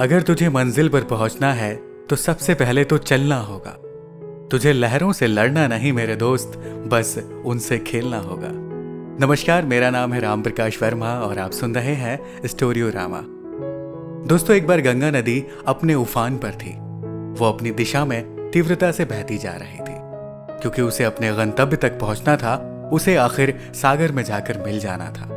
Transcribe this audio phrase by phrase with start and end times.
[0.00, 1.80] अगर तुझे मंजिल पर पहुँचना है
[2.10, 3.70] तो सबसे पहले तो चलना होगा।
[4.50, 8.48] तुझे लहरों से लड़ना नहीं, मेरे दोस्त, बस उनसे खेलना होगा।
[9.26, 13.20] नमस्कार, मेरा नाम है राम प्रकाश वर्मा और आप सुन रहे हैं स्टोरियो रामा
[14.28, 16.72] दोस्तों, एक बार गंगा नदी अपने उफान पर थी।
[17.40, 19.96] वो अपनी दिशा में तीव्रता से बहती जा रही थी।
[20.60, 25.32] क्योंकि उसे अपने गंतव्य तक पहुँचना था, उसे आखिर सागर में जाकर मिल जाना था।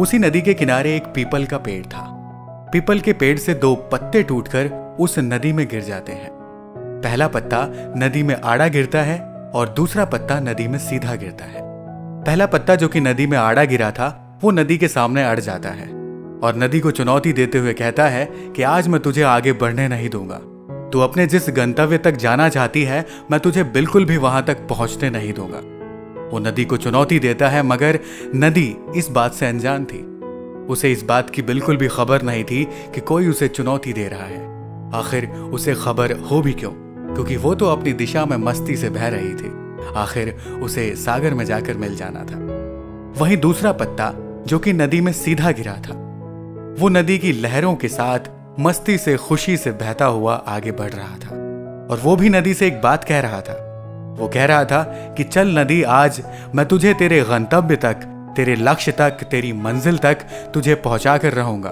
[0.00, 2.16] उसी नदी के किनारे एक पीपल का पेड़ था।
[2.72, 6.30] पीपल के पेड़ से दो पत्ते टूटकर उस नदी में गिर जाते हैं।
[7.04, 9.18] पहला पत्ता नदी में आड़ा गिरता है
[9.54, 11.62] और दूसरा पत्ता नदी में सीधा गिरता है।
[12.24, 15.68] पहला पत्ता जो कि नदी में आड़ा गिरा था, वो नदी के सामने अड़ जाता
[15.68, 15.88] है
[16.42, 18.24] और नदी को चुनौती देते हुए कहता है
[18.56, 20.38] कि आज मैं तुझे आगे बढ़ने नहीं दूँगा।
[20.92, 25.10] तू अपने जिस गंतव्य तक जाना चाहती है, मैं तुझे बिल्कुल भी वहाँ तक पहुँचने
[25.10, 25.60] नहीं दूँगा।
[26.32, 27.98] वो नदी को चुनौती देता है, मगर
[28.34, 30.06] नदी इस बात से अनजान थी।
[30.70, 34.24] उसे इस बात की बिल्कुल भी खबर नहीं थी कि कोई उसे चुनौती दे रहा
[34.24, 34.50] है।
[34.94, 36.70] आखिर उसे खबर हो भी क्यों?
[37.14, 39.52] क्योंकि वो तो अपनी दिशा में मस्ती से बह रही थी।
[39.96, 42.36] आखिर उसे सागर में जाकर मिल जाना था।
[43.20, 44.12] वहीं दूसरा पत्ता,
[44.46, 45.94] जो कि नदी में सीधा गिरा था।
[46.78, 48.18] वो नदी की लहरों के साथ
[48.60, 51.28] मस्ती से, खुशी से बहता हुआ आगे बढ़ रहा था।
[51.90, 53.66] और वो भी नदी से एक बात कह रहा था।
[54.18, 54.82] वो कह रहा था
[55.16, 56.22] कि, चल नदी, आज
[56.54, 60.14] मैं तुझे तेरे गंतव्य तक तेरे लक्ष्य तक, तेरी मंजिल तक
[60.54, 61.70] तुझे पहुँचा कर रहूँगा।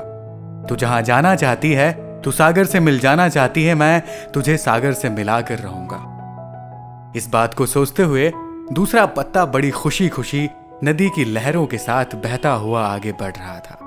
[0.68, 4.02] तू जहाँ जाना चाहती है, तू सागर से मिल जाना चाहती है, मैं
[4.34, 8.32] तुझे सागर से मिला कर रहूँगा। इस बात को सोचते हुए
[8.72, 10.48] दूसरा पत्ता बड़ी खुशी खुशी
[10.84, 13.78] नदी की लहरों के साथ बहता हुआ आगे बढ़ रहा था।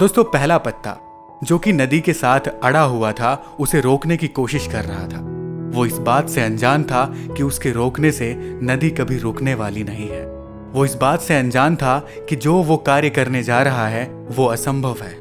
[0.00, 0.96] दोस्तों, पहला पत्ता,
[1.44, 5.34] जो कि नदी के साथ अड़ा हुआ था, उसे रोकने की कोशिश कर रहा था।
[5.78, 10.08] वो इस बात से अनजान था कि उसके रोकने से नदी कभी रुकने वाली नहीं
[10.08, 10.33] है।
[10.74, 14.46] वो इस बात से अनजान था कि जो वो कार्य करने जा रहा है, वो
[14.46, 15.16] असंभव है।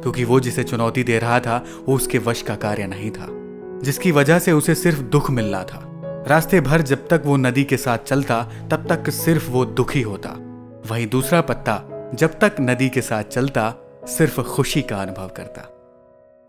[0.00, 3.26] क्योंकि वो जिसे चुनौती दे रहा था, वो उसके वश का कार्य नहीं था,
[3.82, 7.76] जिसकी वजह से उसे सिर्फ़ दुख मिलना था। रास्ते भर जब तक वो नदी के
[7.76, 10.30] साथ चलता, तब तक सिर्फ़ वो दुखी होता।
[10.90, 11.82] वहीं दूसरा पत्ता,
[12.14, 13.74] जब तक नदी के साथ चलता,
[14.04, 15.62] सिर्फ़ खुशी का अनुभव करता।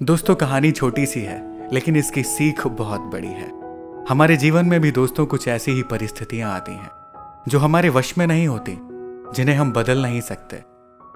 [0.03, 3.51] दोस्तों, कहानी छोटी सी है, लेकिन इसकी सीख बहुत बड़ी है।
[4.09, 7.00] हमारे जीवन में भी दोस्तों कुछ ऐसी ही परिस्थितियाँ आती हैं।
[7.47, 8.77] जो हमारे वश में नहीं होती,
[9.35, 10.55] जिन्हें हम बदल नहीं सकते।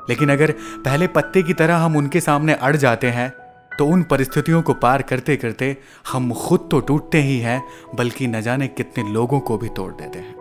[0.09, 0.51] लेकिन अगर
[0.85, 3.33] पहले पत्ते की तरह हम उनके सामने अड़ जाते हैं
[3.79, 5.77] तो उन परिस्थितियों को पार करते करते
[6.11, 7.63] हम खुद तो टूटते ही हैं,
[7.95, 10.35] बल्कि न जाने कितने लोगों को भी तोड़ देते हैं।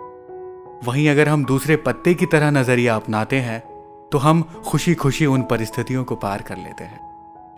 [0.84, 3.60] वहीं अगर हम दूसरे पत्ते की तरह नज़रिया अपनाते हैं
[4.12, 7.00] तो हम खुशी खुशी उन परिस्थितियों को पार कर लेते हैं।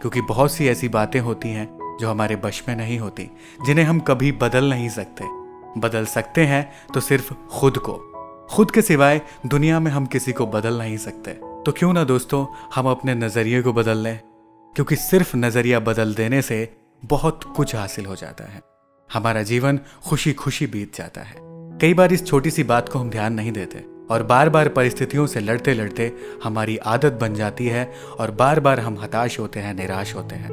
[0.00, 3.30] क्योंकि बहुत सी ऐसी बातें होती हैं, जो हमारे बश में नहीं होती,
[3.66, 5.24] जिन्हें हम कभी बदल नहीं सकते।
[5.80, 8.15] बदल सकते हैं तो सिर्फ़ खुद को।
[8.50, 12.46] खुद के सिवाय दुनिया में हम किसी को बदल नहीं सकते। तो क्यों ना दोस्तों,
[12.74, 14.20] हम अपने नज़रिए को बदल लें?
[14.74, 18.60] क्योंकि सिर्फ़ नज़रिया बदल देने से बहुत कुछ हासिल हो जाता है।
[19.12, 21.36] हमारा जीवन खुशी खुशी बीत जाता है।
[21.78, 25.26] कई बार इस छोटी सी बात को हम ध्यान नहीं देते और बार बार परिस्थितियों
[25.26, 26.12] से लड़ते लड़ते
[26.44, 30.50] हमारी आदत बन जाती है और बार बार हम हताश होते हैं, निराश होते हैं।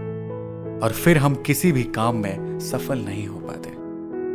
[0.80, 3.83] और फिर हम किसी भी काम में सफल नहीं हो पाते।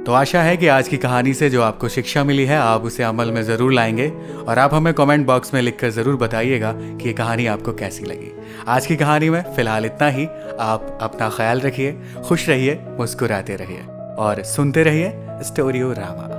[0.09, 3.03] तो आशा है कि आज की कहानी से जो आपको शिक्षा मिली है, आप उसे
[3.03, 4.09] अमल में ज़रूर लाएँगे
[4.49, 8.33] और आप हमें कमेंट बॉक्स में लिखकर ज़रूर बताइएगा कि ये कहानी आपको कैसी लगी।
[8.69, 10.27] आज की कहानी में फ़िलहाल इतना ही।
[10.61, 11.93] आप अपना ख्याल रखिए,
[12.29, 13.81] खुश रहिए, मुस्कुराते रहिए
[14.19, 16.38] और सुनते रहिए स्टोरियो रामा।